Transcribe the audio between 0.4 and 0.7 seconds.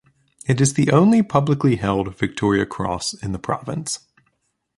It